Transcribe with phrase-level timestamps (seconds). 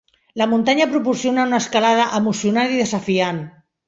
[0.41, 3.43] La muntanya proporciona una escalada emocionant i desafiant.